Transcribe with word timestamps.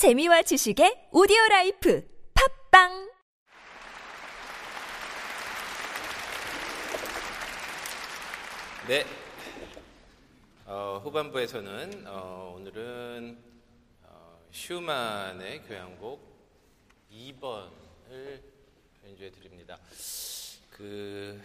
재미와 0.00 0.40
지식의 0.40 1.10
오디오 1.12 1.36
라이프 1.50 2.02
팟빵 2.70 3.10
네. 8.88 9.04
어, 10.64 11.02
후반부에서는 11.04 12.06
어, 12.06 12.54
오늘은 12.56 13.36
어, 14.04 14.40
슈만의 14.50 15.64
교향곡 15.64 16.18
2번을 17.12 18.40
연주해 19.04 19.30
드립니다. 19.32 19.78
그, 20.70 21.42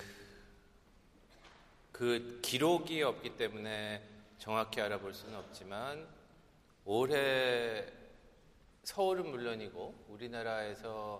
그 1.91 2.39
기록이 2.41 3.03
없기 3.03 3.35
때문에 3.35 4.01
정확히 4.39 4.79
알아볼 4.79 5.13
수는 5.13 5.37
없지만 5.39 6.07
올해 6.85 8.04
서울은 8.85 9.31
물론이고 9.31 10.05
우리나라에서 10.09 11.19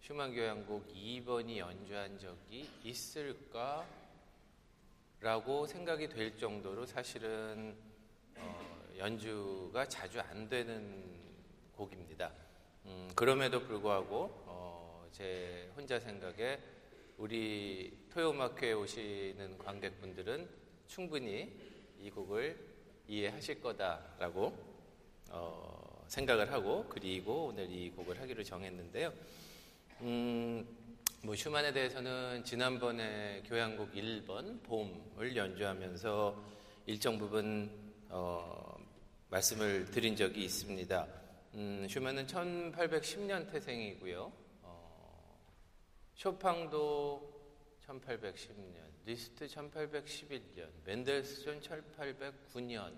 슈만 0.00 0.34
교향곡 0.34 0.86
2번이 0.88 1.56
연주한 1.56 2.18
적이 2.18 2.68
있을까? 2.84 3.86
라고 5.18 5.66
생각이 5.66 6.10
될 6.10 6.36
정도로 6.36 6.84
사실은 6.84 7.74
어, 8.36 8.86
연주가 8.98 9.88
자주 9.88 10.20
안 10.20 10.46
되는 10.46 11.22
곡입니다. 11.74 12.30
음, 12.84 13.10
그럼에도 13.16 13.60
불구하고 13.60 14.44
어, 14.44 15.08
제 15.10 15.72
혼자 15.74 15.98
생각에 15.98 16.60
우리 17.16 18.06
토요음악회에 18.12 18.74
오시는 18.74 19.56
관객분들은 19.56 20.50
충분히 20.86 21.50
이 21.98 22.10
곡을 22.10 22.74
이해하실 23.08 23.62
거다라고 23.62 24.54
어, 25.30 25.83
생각을 26.08 26.52
하고 26.52 26.86
그리고 26.88 27.46
오늘 27.46 27.70
이 27.70 27.90
곡을 27.90 28.20
하기로 28.20 28.42
정했는데요. 28.44 29.12
음, 30.02 30.66
뭐 31.22 31.34
슈만에 31.34 31.72
대해서는 31.72 32.44
지난번에 32.44 33.42
교향곡 33.46 33.94
1번 33.94 34.62
봄을 34.62 35.34
연주하면서 35.36 36.36
일정 36.86 37.18
부분 37.18 37.70
어, 38.10 38.76
말씀을 39.30 39.86
드린 39.86 40.14
적이 40.14 40.44
있습니다. 40.44 41.06
음, 41.54 41.86
슈만은 41.88 42.26
1810년 42.26 43.50
태생이고요. 43.50 44.32
어, 44.62 45.38
쇼팽도 46.14 47.34
1810년, 47.86 48.76
리스트 49.04 49.46
1811년, 49.46 50.68
멘델스존 50.84 51.60
1809년, 51.60 52.92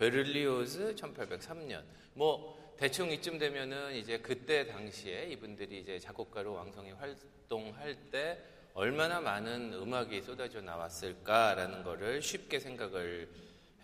베를리오즈 0.00 0.94
1803년. 0.94 1.82
뭐 2.14 2.74
대충 2.78 3.10
이쯤 3.10 3.38
되면은 3.38 3.94
이제 3.96 4.18
그때 4.18 4.66
당시에 4.66 5.26
이분들이 5.26 5.80
이제 5.80 5.98
작곡가로 5.98 6.54
왕성히 6.54 6.92
활동할 6.92 7.94
때 8.10 8.42
얼마나 8.72 9.20
많은 9.20 9.74
음악이 9.74 10.22
쏟아져 10.22 10.62
나왔을까라는 10.62 11.82
거를 11.82 12.22
쉽게 12.22 12.60
생각을 12.60 13.28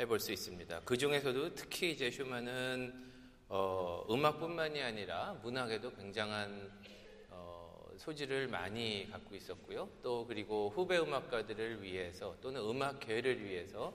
해볼 0.01 0.19
수 0.19 0.33
있습니다. 0.33 0.81
그 0.87 0.97
중에서도 0.97 1.55
특히 1.55 1.91
이제 1.91 2.11
슈만은 2.11 2.95
어, 3.51 4.07
음악뿐만이 4.09 4.81
아니라 4.81 5.39
문학에도 5.43 5.93
굉장한 5.97 6.73
어, 7.29 7.91
소질을 7.99 8.49
많이 8.49 9.07
갖고 9.11 9.35
있었고요. 9.35 9.91
또 10.03 10.27
그리고 10.27 10.73
후배 10.75 10.97
음악가들을 10.97 11.83
위해서 11.83 12.35
또는 12.41 12.63
음악계를 12.63 13.45
위해서 13.45 13.93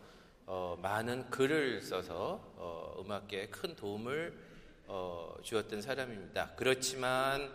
어, 0.54 0.78
많은 0.82 1.30
글을 1.30 1.80
써서 1.80 2.42
어, 2.58 2.98
음악계에 3.00 3.48
큰 3.48 3.74
도움을 3.74 4.38
어, 4.86 5.38
주었던 5.42 5.82
사람입니다. 5.82 6.52
그렇지만 6.58 7.50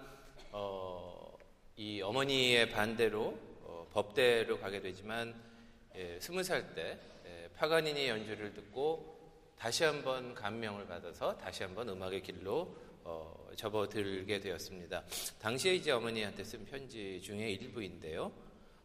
어, 0.51 1.37
이 1.77 2.01
어머니의 2.01 2.71
반대로 2.71 3.39
어, 3.65 3.87
법대로 3.93 4.59
가게 4.59 4.81
되지만 4.81 5.35
예, 5.95 6.19
스무 6.21 6.43
살때 6.43 6.99
예, 7.27 7.51
파가니니 7.55 8.09
연주를 8.09 8.55
듣고 8.55 9.53
다시 9.59 9.85
한번 9.85 10.33
감명을 10.33 10.87
받아서 10.87 11.37
다시 11.37 11.65
한번 11.65 11.91
음악의 11.91 12.23
길로 12.23 12.75
어, 13.05 13.51
접어들게 13.57 14.41
되었습니다. 14.41 15.05
당시에 15.39 15.75
이제 15.75 15.91
어머니한테 15.91 16.43
쓴 16.45 16.65
편지 16.65 17.21
중에 17.21 17.51
일부인데요. 17.51 18.33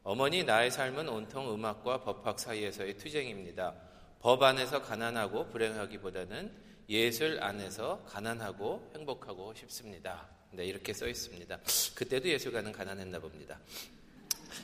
어머니 0.04 0.44
나의 0.44 0.70
삶은 0.70 1.08
온통 1.08 1.54
음악과 1.54 2.02
법학 2.02 2.38
사이에서의 2.38 2.98
투쟁입니다. 2.98 3.91
법 4.22 4.44
안에서 4.44 4.84
가난하고 4.84 5.48
불행하기보다는 5.48 6.52
예술 6.90 7.42
안에서 7.42 8.04
가난하고 8.06 8.92
행복하고 8.96 9.56
싶습니다. 9.56 10.28
네, 10.52 10.64
이렇게 10.66 10.94
써 10.94 11.08
있습니다. 11.08 11.60
그때도 11.96 12.30
예술가는 12.30 12.72
가난했나 12.72 13.18
봅니다. 13.20 13.60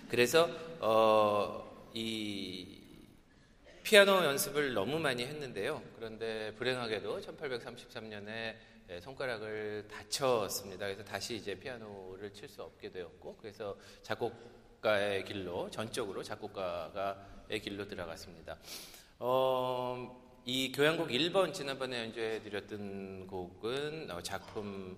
그래서 0.10 0.48
어, 0.80 1.90
이 1.96 2.84
피아노 3.82 4.24
연습을 4.26 4.76
너무 4.76 5.00
많이 5.00 5.26
했는데요. 5.26 5.82
그런데 5.96 6.54
불행하게도 6.56 7.22
1833년에 7.22 8.56
손가락을 9.02 9.88
다쳤습니다. 9.88 10.86
그래서 10.86 11.04
다시 11.04 11.36
이제 11.36 11.56
피아노를 11.56 12.32
칠 12.32 12.48
수 12.48 12.62
없게 12.62 12.92
되었고, 12.92 13.38
그래서 13.38 13.76
작곡가의 14.04 15.26
길로 15.26 15.70
전적으로 15.72 16.22
작곡가의 16.22 17.60
길로 17.62 17.88
들어갔습니다. 17.88 18.58
어, 19.20 20.16
이 20.46 20.72
교향곡 20.72 21.10
1번 21.10 21.52
지난번에 21.52 22.04
연주해 22.04 22.44
드렸던 22.44 23.26
곡은 23.26 24.12
어, 24.12 24.22
작품 24.22 24.96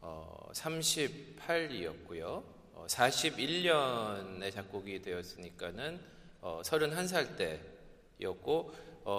38이었고요. 0.00 2.24
어, 2.24 2.86
41년에 2.88 4.46
어, 4.46 4.50
작곡이 4.52 5.02
되었으니까는 5.02 5.98
31살 6.40 7.36
때였고 8.20 8.72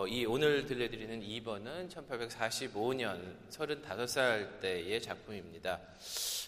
이 0.07 0.25
오늘 0.25 0.66
들려드리는 0.66 1.21
2번은 1.21 1.89
1845년 1.89 3.35
35살 3.50 4.61
때의 4.61 5.01
작품입니다. 5.01 5.81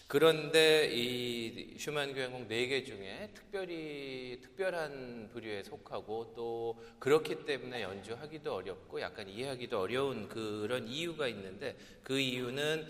그런데 0.06 0.90
이 0.92 1.74
슈만 1.78 2.14
교향곡 2.14 2.48
4개 2.48 2.84
중에 2.84 3.30
특별히 3.34 4.38
특별한 4.42 5.30
부류에 5.32 5.62
속하고 5.62 6.34
또 6.36 6.82
그렇기 6.98 7.46
때문에 7.46 7.82
연주하기도 7.82 8.54
어렵고 8.54 9.00
약간 9.00 9.28
이해하기도 9.28 9.80
어려운 9.80 10.28
그런 10.28 10.86
이유가 10.86 11.28
있는데 11.28 11.76
그 12.02 12.18
이유는 12.18 12.86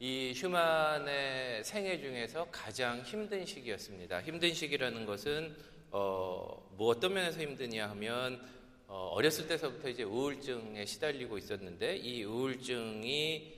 이 0.00 0.32
슈만의 0.34 1.64
생애 1.64 1.98
중에서 1.98 2.46
가장 2.52 3.00
힘든 3.00 3.44
시기였습니다. 3.44 4.20
힘든 4.22 4.54
시기라는 4.54 5.06
것은 5.06 5.56
어, 5.90 6.70
뭐 6.76 6.88
어떤 6.90 7.14
면에서 7.14 7.40
힘드냐 7.40 7.88
하면 7.90 8.40
어, 8.86 9.10
어렸을 9.12 9.48
때서부터 9.48 9.88
이제 9.88 10.02
우울증에 10.02 10.84
시달리고 10.84 11.36
있었는데 11.38 11.96
이 11.96 12.24
우울증이 12.24 13.57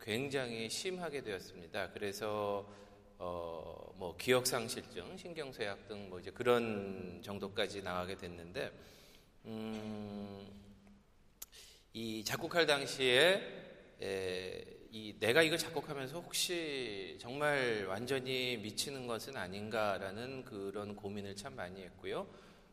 굉장히 0.00 0.68
심하게 0.70 1.22
되었습니다. 1.22 1.90
그래서 1.92 2.66
어, 3.18 3.92
뭐 3.96 4.16
기억상실증, 4.16 5.16
신경쇠약 5.16 5.88
등 5.88 6.08
뭐 6.08 6.20
이제 6.20 6.30
그런 6.30 7.20
정도까지 7.22 7.82
나가게 7.82 8.16
됐는데 8.16 8.72
음, 9.44 10.46
이 11.92 12.24
작곡할 12.24 12.66
당시에 12.66 13.42
에, 14.00 14.64
이 14.90 15.14
내가 15.18 15.42
이걸 15.42 15.58
작곡하면서 15.58 16.20
혹시 16.20 17.18
정말 17.20 17.84
완전히 17.88 18.56
미치는 18.56 19.06
것은 19.06 19.36
아닌가라는 19.36 20.44
그런 20.44 20.96
고민을 20.96 21.36
참 21.36 21.54
많이 21.56 21.82
했고요. 21.82 22.26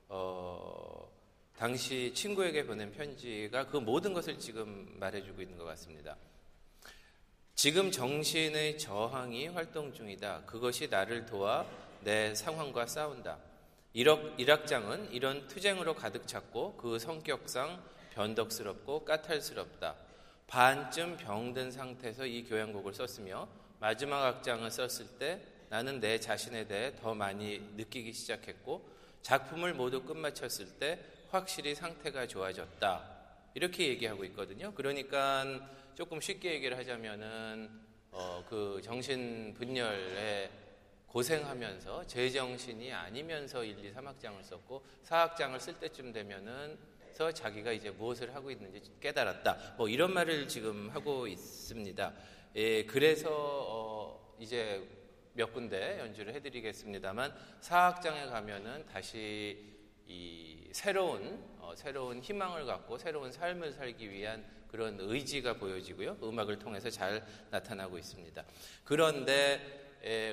어, 0.07 1.11
당시 1.57 2.13
친구에게 2.13 2.65
보낸 2.65 2.91
편지가 2.91 3.67
그 3.67 3.77
모든 3.77 4.13
것을 4.13 4.39
지금 4.39 4.95
말해주고 4.99 5.41
있는 5.41 5.57
것 5.57 5.65
같습니다. 5.65 6.15
지금 7.65 7.89
정신의 7.89 8.77
저항이 8.77 9.47
활동 9.47 9.91
중이다. 9.91 10.43
그것이 10.45 10.87
나를 10.87 11.25
도와 11.25 11.65
내 12.01 12.35
상황과 12.35 12.85
싸운다. 12.85 13.39
일학장은 13.91 15.11
이런 15.11 15.47
투쟁으로 15.47 15.95
가득 15.95 16.27
찼고 16.27 16.77
그 16.77 16.99
성격상 16.99 17.81
변덕스럽고 18.13 19.03
까탈스럽다. 19.03 19.95
반쯤 20.45 21.17
병든 21.17 21.71
상태에서 21.71 22.27
이 22.27 22.43
교향곡을 22.43 22.93
썼으며 22.93 23.47
마지막 23.79 24.23
악장을 24.25 24.69
썼을 24.69 25.17
때 25.17 25.41
나는 25.69 25.99
내 25.99 26.19
자신에 26.19 26.67
대해 26.67 26.95
더 26.95 27.15
많이 27.15 27.57
느끼기 27.77 28.13
시작했고 28.13 28.87
작품을 29.23 29.73
모두 29.73 30.03
끝마쳤을 30.03 30.67
때 30.77 30.99
확실히 31.31 31.73
상태가 31.73 32.27
좋아졌다. 32.27 33.15
이렇게 33.55 33.87
얘기하고 33.87 34.23
있거든요. 34.25 34.71
그러니까 34.75 35.67
조금 35.95 36.21
쉽게 36.21 36.53
얘기를 36.53 36.77
하자면은 36.77 37.69
어, 38.11 38.45
그 38.47 38.79
정신 38.83 39.53
분열에 39.55 40.51
고생하면서 41.07 42.05
제 42.05 42.29
정신이 42.29 42.93
아니면서 42.93 43.63
1, 43.63 43.83
2, 43.83 43.93
3학장을 43.93 44.43
썼고 44.43 44.85
4학장을 45.05 45.59
쓸 45.59 45.79
때쯤 45.79 46.11
되면은 46.11 46.95
상태에서 47.15 47.31
자기가 47.31 47.71
이제 47.71 47.89
무엇을 47.89 48.35
하고 48.35 48.51
있는지 48.51 48.81
깨달았다. 48.99 49.75
뭐 49.77 49.87
이런 49.87 50.13
말을 50.13 50.47
지금 50.47 50.89
하고 50.89 51.25
있습니다. 51.25 52.13
예, 52.57 52.85
그래서 52.85 53.29
어 53.31 54.35
이제 54.39 54.85
몇 55.33 55.51
군데 55.51 55.99
연주를 55.99 56.33
해드리겠습니다만 56.35 57.33
사악장에 57.61 58.25
가면은 58.27 58.85
다시 58.85 59.73
이 60.07 60.69
새로운 60.71 61.41
어 61.54 61.54
새로운 61.75 62.19
희망을 62.19 62.65
갖고 62.65 62.97
새로운 62.97 63.31
삶을 63.31 63.73
살기 63.73 64.11
위한 64.11 64.45
그런 64.67 64.97
의지가 64.99 65.53
보여지고요. 65.53 66.17
음악을 66.21 66.59
통해서 66.59 66.89
잘 66.89 67.25
나타나고 67.49 67.97
있습니다. 67.97 68.43
그런데 68.83 69.81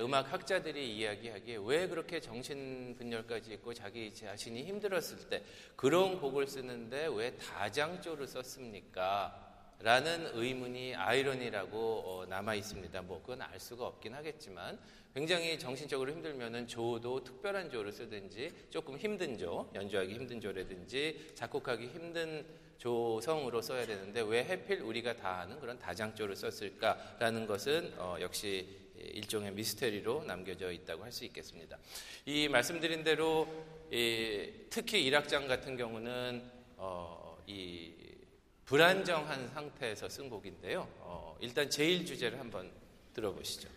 음악 0.02 0.32
학자들이 0.32 0.96
이야기하기에 0.96 1.58
왜 1.64 1.86
그렇게 1.86 2.20
정신 2.20 2.94
분열까지 2.98 3.52
있고 3.54 3.72
자기 3.72 4.12
자신이 4.12 4.64
힘들었을 4.64 5.28
때 5.30 5.42
그런 5.76 6.20
곡을 6.20 6.46
쓰는데 6.46 7.08
왜 7.14 7.36
다장조를 7.36 8.26
썼습니까? 8.26 9.51
라는 9.82 10.30
의문이 10.34 10.94
아이러니라고 10.94 11.78
어, 12.06 12.26
남아 12.28 12.54
있습니다. 12.54 13.02
뭐 13.02 13.20
그건 13.20 13.42
알 13.42 13.58
수가 13.58 13.86
없긴 13.86 14.14
하겠지만 14.14 14.78
굉장히 15.12 15.58
정신적으로 15.58 16.12
힘들면은 16.12 16.68
조도 16.68 17.24
특별한 17.24 17.70
조를 17.70 17.92
쓰든지 17.92 18.52
조금 18.70 18.96
힘든 18.96 19.36
조, 19.36 19.70
연주하기 19.74 20.14
힘든 20.14 20.40
조라든지 20.40 21.32
작곡하기 21.34 21.88
힘든 21.88 22.46
조성으로 22.78 23.60
써야 23.60 23.84
되는데 23.84 24.22
왜 24.22 24.44
해필 24.44 24.82
우리가 24.82 25.16
다 25.16 25.40
아는 25.40 25.60
그런 25.60 25.78
다장조를 25.78 26.36
썼을까라는 26.36 27.46
것은 27.46 27.94
어, 27.98 28.16
역시 28.20 28.66
일종의 28.96 29.52
미스테리로 29.52 30.24
남겨져 30.24 30.70
있다고 30.70 31.02
할 31.02 31.10
수 31.10 31.24
있겠습니다. 31.24 31.76
이 32.24 32.48
말씀드린 32.48 33.02
대로 33.02 33.48
이, 33.90 34.48
특히 34.70 35.04
일악장 35.04 35.48
같은 35.48 35.76
경우는 35.76 36.42
어, 36.76 37.36
이 37.46 37.92
불안정한 38.64 39.48
상태에서 39.48 40.08
쓴 40.08 40.30
곡인데요. 40.30 40.88
어, 41.00 41.36
일단 41.40 41.68
제일 41.68 42.06
주제를 42.06 42.38
한번 42.38 42.70
들어보시죠. 43.14 43.68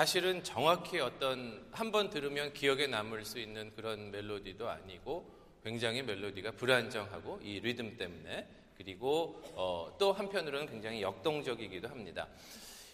사실은 0.00 0.42
정확히 0.42 0.98
어떤 0.98 1.68
한 1.72 1.92
번 1.92 2.08
들으면 2.08 2.54
기억에 2.54 2.86
남을 2.86 3.26
수 3.26 3.38
있는 3.38 3.70
그런 3.76 4.10
멜로디도 4.10 4.66
아니고 4.66 5.30
굉장히 5.62 6.00
멜로디가 6.02 6.52
불안정하고 6.52 7.40
이 7.42 7.60
리듬 7.60 7.98
때문에 7.98 8.48
그리고 8.78 9.42
어, 9.54 9.94
또 9.98 10.14
한편으로는 10.14 10.68
굉장히 10.70 11.02
역동적이기도 11.02 11.88
합니다. 11.88 12.28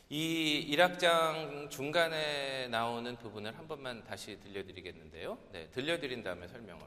이 0.08 0.66
1악장 0.72 1.70
중간에 1.70 2.66
나오는 2.66 3.14
부분을 3.14 3.56
한 3.56 3.68
번만 3.68 4.02
다시 4.02 4.40
들려드리겠는데요. 4.40 5.38
네, 5.52 5.68
들려드린 5.70 6.24
다음에 6.24 6.48
설명을 6.48 6.82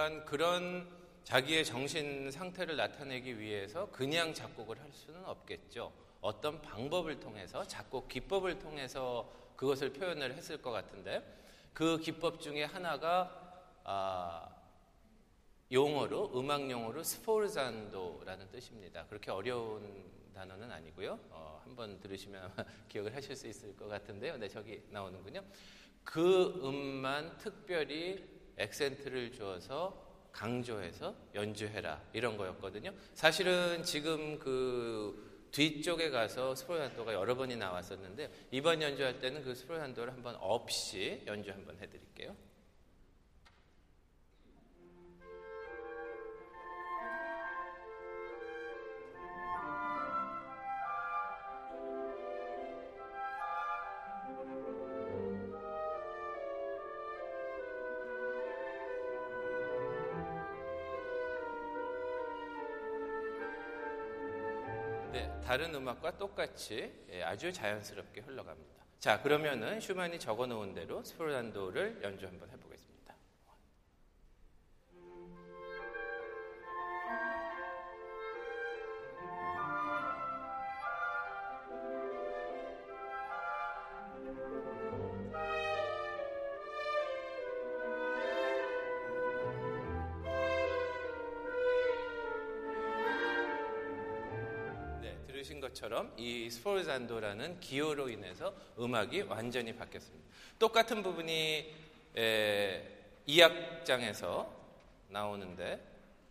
그러니까 0.00 0.24
그런 0.24 0.88
자기의 1.24 1.62
정신 1.62 2.30
상태를 2.30 2.76
나타내기 2.76 3.38
위해서 3.38 3.90
그냥 3.90 4.32
작곡을 4.32 4.80
할 4.80 4.90
수는 4.92 5.26
없겠죠. 5.26 5.92
어떤 6.22 6.62
방법을 6.62 7.20
통해서 7.20 7.66
작곡 7.66 8.08
기법을 8.08 8.58
통해서 8.58 9.30
그것을 9.56 9.92
표현을 9.92 10.34
했을 10.34 10.62
것 10.62 10.70
같은데 10.70 11.22
그 11.74 11.98
기법 11.98 12.40
중에 12.40 12.64
하나가 12.64 13.62
아, 13.84 14.48
용어로 15.70 16.32
음악 16.38 16.70
용어로 16.70 17.02
스포르잔도라는 17.02 18.50
뜻입니다. 18.50 19.04
그렇게 19.06 19.30
어려운 19.30 20.10
단어는 20.34 20.70
아니고요. 20.72 21.18
어, 21.30 21.60
한번 21.64 22.00
들으시면 22.00 22.50
기억을 22.88 23.14
하실 23.14 23.36
수 23.36 23.46
있을 23.46 23.76
것 23.76 23.86
같은데요. 23.86 24.38
네, 24.38 24.48
저기 24.48 24.82
나오는군요. 24.88 25.44
그 26.04 26.60
음만 26.64 27.36
특별히 27.36 28.39
액센트를 28.60 29.32
주어서 29.32 30.08
강조해서 30.32 31.14
연주해라 31.34 32.00
이런 32.12 32.36
거였거든요. 32.36 32.92
사실은 33.14 33.82
지금 33.82 34.38
그 34.38 35.48
뒤쪽에 35.50 36.10
가서 36.10 36.54
스포란도가 36.54 37.12
여러 37.12 37.34
번이 37.34 37.56
나왔었는데 37.56 38.30
이번 38.52 38.80
연주할 38.80 39.18
때는 39.18 39.42
그 39.42 39.54
스포란도를 39.54 40.12
한번 40.12 40.36
없이 40.36 41.22
연주 41.26 41.50
한번 41.50 41.76
해드릴게요. 41.80 42.36
다른 65.44 65.74
음악과 65.74 66.16
똑같이 66.16 66.92
예, 67.10 67.22
아주 67.22 67.52
자연스럽게 67.52 68.20
흘러갑니다. 68.20 68.84
자, 68.98 69.20
그러면은 69.22 69.80
슈만이 69.80 70.18
적어 70.18 70.46
놓은 70.46 70.74
대로 70.74 71.02
스포란도를 71.02 72.00
연주 72.02 72.26
한번 72.26 72.48
해보겠 72.50 72.59
습니다. 95.44 95.68
것처럼 95.68 96.12
이 96.16 96.50
스포르잔도라는 96.50 97.60
기호로 97.60 98.08
인해서 98.08 98.54
음악이 98.78 99.22
완전히 99.22 99.74
바뀌었습니다. 99.74 100.28
똑같은 100.58 101.02
부분이 101.02 101.74
에, 102.16 102.82
2악장에서 103.26 104.48
나오는데 105.08 105.80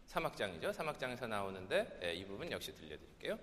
3악장이죠. 0.08 0.74
3악장에서 0.74 1.28
나오는데 1.28 2.00
에, 2.02 2.14
이 2.14 2.26
부분 2.26 2.52
역시 2.52 2.74
들려드릴게요. 2.76 3.40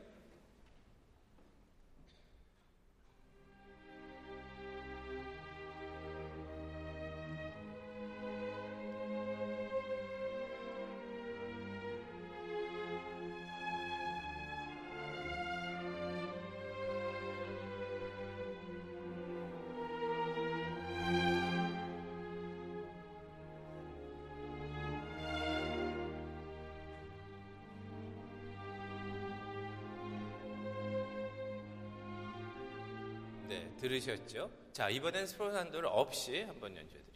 들으셨죠? 33.77 34.51
자, 34.73 34.89
이번엔 34.91 35.27
스포산도를 35.27 35.89
없이 35.91 36.43
한번 36.43 36.77
연주해 36.77 37.03
드릴게요. 37.03 37.16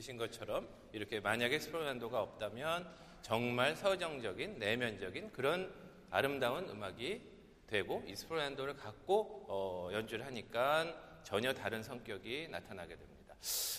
들으신 0.00 0.16
것처럼 0.16 0.68
이렇게 0.92 1.20
만약에 1.20 1.58
스프란도가 1.58 2.20
없다면 2.20 2.90
정말 3.22 3.76
서정적인 3.76 4.58
내면적인 4.58 5.30
그런 5.32 5.72
아름다운 6.10 6.68
음악이 6.68 7.20
되고 7.66 8.02
이 8.06 8.16
스프란도를 8.16 8.76
갖고 8.76 9.44
어, 9.48 9.90
연주를 9.92 10.26
하니까 10.26 11.20
전혀 11.22 11.52
다른 11.52 11.82
성격이 11.82 12.48
나타나게 12.50 12.96
됩니다. 12.96 13.34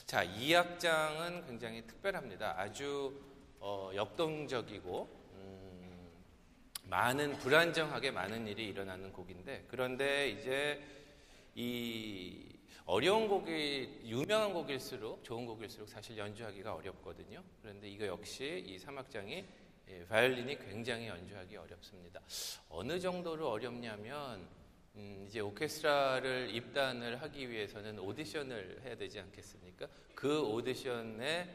자, 0.06 0.24
이 0.24 0.54
악장은 0.56 1.48
굉장히 1.48 1.86
특별합니다. 1.88 2.56
아주 2.58 3.20
어, 3.60 3.92
역동적이고 3.94 5.32
음, 5.34 6.12
많은 6.84 7.38
불안정하게 7.40 8.12
많은 8.12 8.48
일이 8.48 8.68
일어나는 8.68 9.12
곡인데 9.12 9.66
그런데 9.68 10.30
이제 10.30 10.82
이 11.56 12.51
어려운 12.86 13.28
곡이 13.28 14.02
유명한 14.06 14.54
곡일수록 14.54 15.24
좋은 15.24 15.46
곡일수록 15.46 15.88
사실 15.88 16.18
연주하기가 16.18 16.74
어렵거든요. 16.74 17.44
그런데 17.62 17.88
이거 17.88 18.06
역시 18.08 18.64
이 18.66 18.78
사막장이 18.80 19.46
예, 19.90 20.06
바이올린이 20.06 20.58
굉장히 20.60 21.08
연주하기 21.08 21.58
어렵습니다. 21.58 22.22
어느 22.70 23.00
정도로 23.00 23.50
어렵냐면 23.50 24.48
음, 24.96 25.26
이제 25.28 25.40
오케스트라를 25.40 26.54
입단을 26.54 27.22
하기 27.22 27.50
위해서는 27.50 28.00
오디션을 28.00 28.82
해야 28.84 28.96
되지 28.96 29.20
않겠습니까? 29.20 29.88
그 30.16 30.42
오디션에 30.42 31.48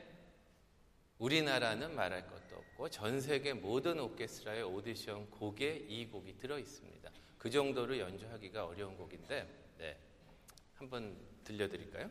우리나라는 1.18 1.94
말할 1.94 2.26
것도 2.26 2.56
없고 2.56 2.90
전 2.90 3.20
세계 3.20 3.52
모든 3.52 3.98
오케스트라의 4.00 4.62
오디션 4.62 5.30
곡에 5.30 5.86
이 5.88 6.06
곡이 6.06 6.36
들어 6.38 6.58
있습니다. 6.58 7.10
그 7.38 7.50
정도로 7.50 7.98
연주하기가 7.98 8.66
어려운 8.66 8.96
곡인데 8.96 9.46
네. 9.78 9.96
한번 10.76 11.16
들려드릴까요? 11.44 12.10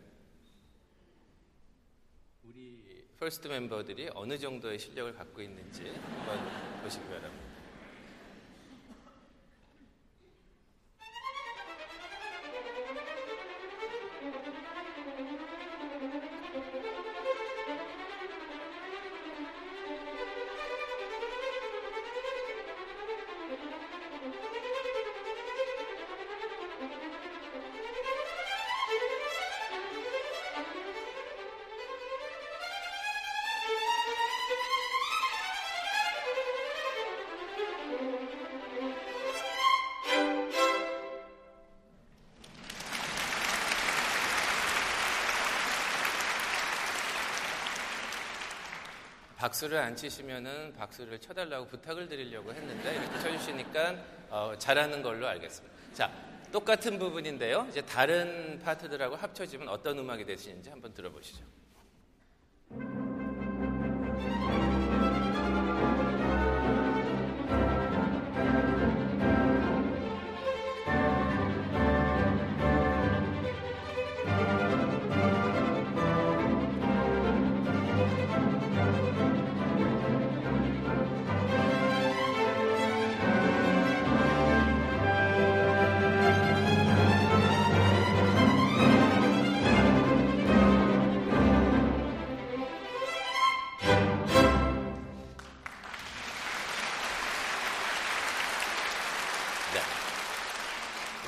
우리 2.43 3.07
first 3.19 3.47
멤버들이 3.47 4.09
어느 4.13 4.37
정도의 4.37 4.79
실력을 4.79 5.13
갖고 5.13 5.41
있는지 5.41 5.87
한번 5.87 6.81
보시기 6.83 7.05
바랍니다. 7.05 7.44
박수를 49.45 49.77
안 49.77 49.95
치시면은 49.95 50.73
박수를 50.73 51.19
쳐달라고 51.19 51.67
부탁을 51.67 52.07
드리려고 52.07 52.51
했는데 52.51 52.95
이렇게 52.95 53.19
쳐주시니까 53.19 53.95
어, 54.31 54.53
잘하는 54.57 55.03
걸로 55.03 55.27
알겠습니다. 55.27 55.75
자, 55.93 56.11
똑같은 56.51 56.97
부분인데요. 56.97 57.67
이제 57.69 57.79
다른 57.81 58.59
파트들하고 58.63 59.15
합쳐지면 59.15 59.69
어떤 59.69 59.99
음악이 59.99 60.25
되시는지 60.25 60.71
한번 60.71 60.95
들어보시죠. 60.95 61.43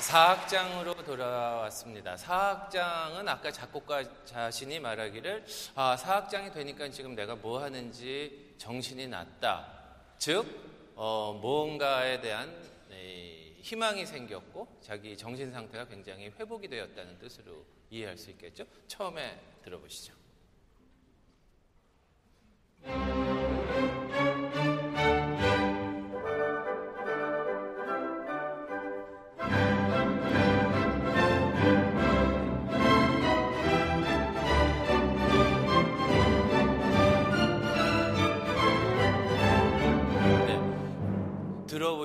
사악장으로 0.08 0.94
돌아왔습니다. 1.04 2.16
사악장은 2.16 3.28
아까 3.28 3.52
작곡가 3.52 4.02
자신이 4.24 4.80
말하기를 4.80 5.44
아, 5.74 5.98
사악장이 5.98 6.50
되니까 6.50 6.88
지금 6.88 7.14
내가 7.14 7.34
뭐 7.34 7.62
하는지 7.62 8.54
정신이 8.56 9.06
났다. 9.08 9.66
즉 10.16 10.46
어, 10.94 11.38
무언가에 11.42 12.22
대한 12.22 12.48
에, 12.90 13.52
희망이 13.60 14.06
생겼고 14.06 14.78
자기 14.80 15.14
정신 15.14 15.52
상태가 15.52 15.86
굉장히 15.86 16.32
회복이 16.40 16.68
되었다는 16.68 17.18
뜻으로 17.18 17.66
이해할 17.90 18.16
수 18.16 18.30
있겠죠. 18.30 18.64
처음에 18.86 19.38
들어보시죠. 19.62 20.14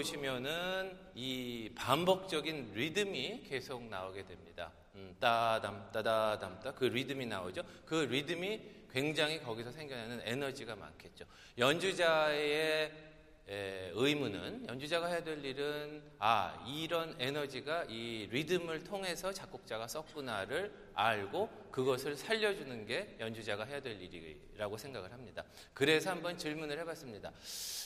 보시면은 0.03 0.98
이 1.15 1.72
반복적인 1.75 2.74
리듬이 2.74 3.43
계속 3.43 3.83
나오게 3.83 4.25
됩니다. 4.25 4.72
음, 4.95 5.15
따담 5.19 5.89
따다담 5.93 6.60
따그 6.60 6.86
리듬이 6.86 7.25
나오죠. 7.25 7.63
그 7.86 7.95
리듬이 7.95 8.62
굉장히 8.91 9.41
거기서 9.41 9.72
생겨나는 9.72 10.22
에너지가 10.25 10.75
많겠죠. 10.75 11.25
연주자의 11.57 12.51
에, 12.51 12.91
의무는 13.47 14.65
연주자가 14.67 15.07
해야 15.07 15.23
될 15.23 15.43
일은 15.43 16.01
아 16.17 16.65
이런 16.67 17.15
에너지가 17.19 17.85
이 17.89 18.27
리듬을 18.31 18.83
통해서 18.83 19.33
작곡자가 19.33 19.88
썼구나를 19.88 20.91
알고 20.93 21.50
그것을 21.71 22.15
살려주는 22.15 22.85
게 22.85 23.17
연주자가 23.19 23.65
해야 23.65 23.81
될 23.81 24.01
일이라고 24.01 24.77
생각을 24.77 25.12
합니다. 25.12 25.43
그래서 25.73 26.12
한번 26.12 26.38
질문을 26.38 26.79
해봤습니다. 26.79 27.31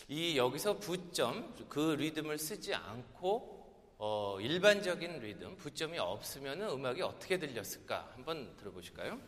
이 0.08 0.38
여기서 0.38 0.78
부점 0.80 1.56
그 1.70 1.96
리듬을 1.98 2.38
쓰지 2.38 2.74
않고 2.74 3.58
어, 4.00 4.38
일반적인 4.40 5.20
리듬 5.20 5.58
부점이 5.58 5.98
없으면 5.98 6.62
음악이 6.62 7.02
어떻게 7.02 7.40
들렸을까 7.40 8.12
한번 8.14 8.56
들어보실까요? 8.58 9.20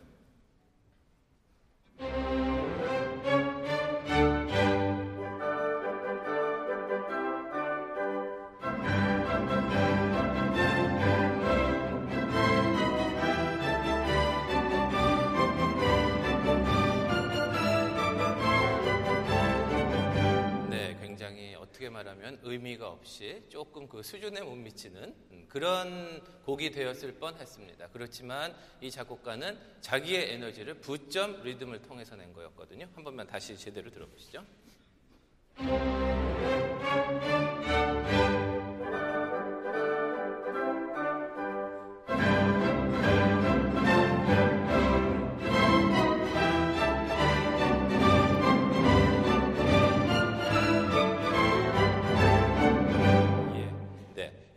말하면 21.88 22.40
의미가 22.42 22.88
없이 22.88 23.44
조금 23.48 23.88
그 23.88 24.02
수준에 24.02 24.42
못 24.42 24.56
미치는 24.56 25.14
음, 25.30 25.46
그런 25.48 26.22
곡이 26.44 26.70
되었을 26.70 27.14
뻔 27.14 27.36
했습니다. 27.36 27.88
그렇지만 27.92 28.54
이 28.80 28.90
작곡가는 28.90 29.58
자기의 29.80 30.34
에너지를 30.34 30.74
부점 30.74 31.42
리듬을 31.42 31.82
통해서 31.82 32.16
낸 32.16 32.32
거였거든요. 32.32 32.88
한 32.94 33.04
번만 33.04 33.26
다시 33.26 33.56
제대로 33.56 33.90
들어보시죠. 33.90 34.44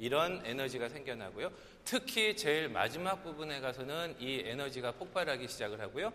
이런 0.03 0.41
에너지가 0.43 0.89
생겨나고요. 0.89 1.49
특히 1.85 2.35
제일 2.35 2.67
마지막 2.67 3.23
부분에 3.23 3.61
가서는 3.61 4.17
이 4.19 4.43
에너지가 4.45 4.91
폭발하기 4.91 5.47
시작을 5.47 5.79
하고요. 5.79 6.11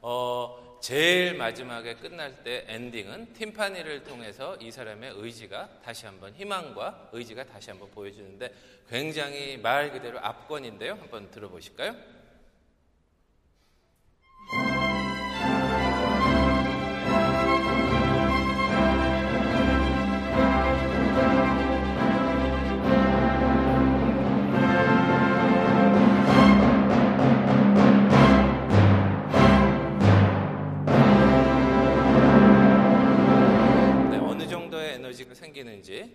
어, 0.00 0.78
제일 0.80 1.34
마지막에 1.34 1.94
끝날 1.94 2.44
때 2.44 2.64
엔딩은 2.68 3.32
팀파니를 3.32 4.04
통해서 4.04 4.56
이 4.60 4.70
사람의 4.70 5.14
의지가 5.16 5.80
다시 5.84 6.06
한번 6.06 6.32
희망과 6.34 7.10
의지가 7.12 7.46
다시 7.46 7.70
한번 7.70 7.90
보여주는데 7.90 8.54
굉장히 8.88 9.56
말 9.56 9.90
그대로 9.90 10.20
압권인데요. 10.20 10.92
한번 10.92 11.28
들어보실까요? 11.32 11.96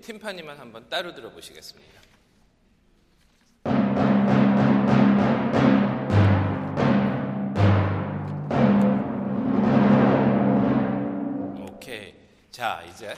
팀파니만 0.08 0.58
한번 0.58 0.88
따로 0.88 1.14
들어보시겠습니다. 1.14 2.02
오케이. 11.60 12.16
자, 12.50 12.82
이제. 12.90 13.14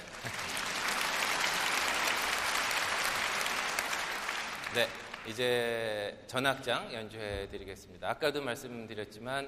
네, 4.73 4.87
이제 5.27 6.23
전악장 6.25 6.91
연주해 6.91 7.49
드리겠습니다. 7.51 8.09
아까도 8.09 8.41
말씀드렸지만, 8.41 9.47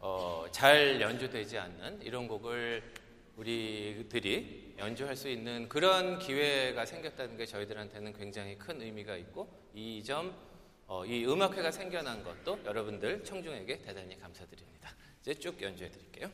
어, 0.00 0.44
잘 0.50 1.00
연주되지 1.00 1.56
않는 1.56 2.02
이런 2.02 2.28
곡을 2.28 2.82
우리들이 3.36 4.74
연주할 4.78 5.16
수 5.16 5.28
있는 5.28 5.68
그런 5.68 6.18
기회가 6.18 6.84
생겼다는 6.84 7.36
게 7.36 7.46
저희들한테는 7.46 8.12
굉장히 8.12 8.56
큰 8.56 8.80
의미가 8.80 9.16
있고, 9.16 9.48
이 9.74 10.02
점, 10.04 10.34
어, 10.86 11.04
이 11.04 11.24
음악회가 11.24 11.70
생겨난 11.70 12.22
것도 12.22 12.60
여러분들 12.64 13.24
청중에게 13.24 13.82
대단히 13.82 14.18
감사드립니다. 14.18 14.94
이제 15.20 15.34
쭉 15.34 15.60
연주해 15.60 15.90
드릴게요. 15.90 16.30